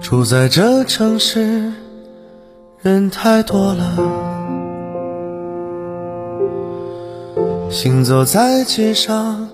[0.00, 1.72] 住在这城市，
[2.80, 3.84] 人太多了，
[7.70, 9.48] 行走在街上，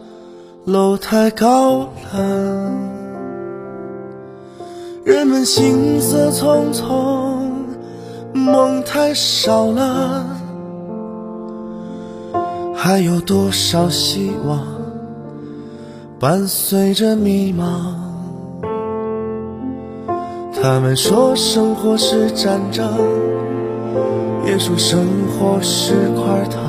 [0.64, 2.72] 楼太高了，
[5.04, 7.50] 人们行色匆匆，
[8.32, 10.24] 梦太少了，
[12.74, 14.64] 还有多少希望
[16.20, 18.05] 伴随着迷茫？
[20.62, 22.88] 他们说生活是战争，
[24.46, 26.62] 也说生活是块糖。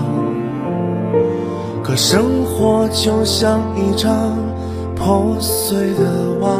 [1.84, 4.38] 可生活就像一张
[4.96, 6.60] 破碎的网，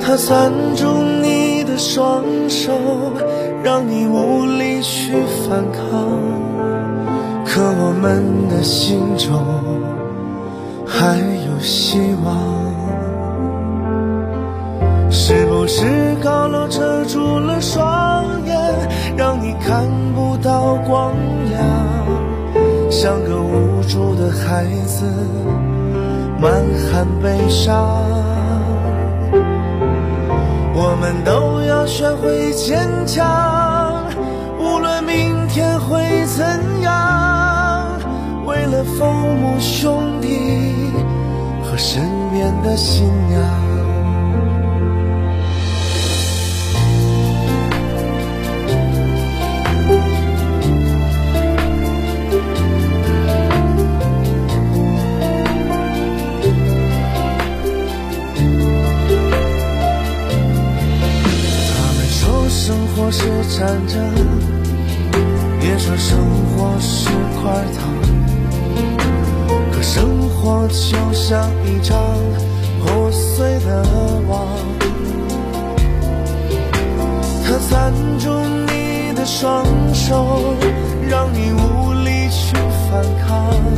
[0.00, 0.86] 它缠住
[1.22, 2.72] 你的双手，
[3.62, 5.12] 让你无力去
[5.46, 6.08] 反抗。
[7.44, 9.44] 可我们的心中
[10.86, 12.61] 还有希望。
[15.14, 18.56] 是不是高楼遮住了双眼，
[19.14, 21.14] 让你看不到光
[21.50, 21.62] 亮？
[22.90, 25.04] 像个无助的孩子，
[26.40, 26.52] 满
[26.90, 27.74] 含悲伤。
[30.74, 34.04] 我们都要学会坚强，
[34.58, 36.42] 无论明天会怎
[36.80, 38.00] 样。
[38.46, 40.90] 为了父母兄弟
[41.62, 42.02] 和身
[42.32, 43.71] 边的新娘。
[63.10, 63.26] 是
[63.58, 64.00] 战争，
[65.60, 66.18] 别说生
[66.48, 67.92] 活是块糖。
[69.70, 71.94] 可生活就像一张
[72.80, 73.84] 破碎的
[74.28, 74.46] 网，
[77.44, 78.30] 它缠住
[78.66, 80.54] 你的双手，
[81.08, 82.54] 让你无力去
[82.88, 83.71] 反抗。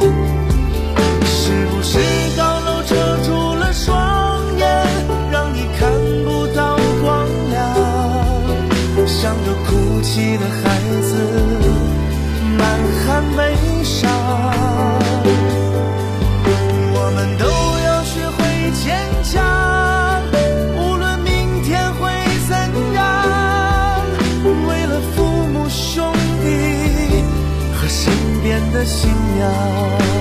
[0.00, 1.98] 是不是
[2.36, 2.94] 高楼遮
[3.24, 4.66] 住了双眼
[5.30, 5.90] 让你看
[6.24, 7.58] 不到光亮？
[9.06, 11.10] 像个哭泣的孩子
[12.58, 12.60] 满
[13.06, 13.38] 含悲
[13.82, 15.09] 伤。
[28.90, 29.08] 信
[29.38, 30.19] 仰。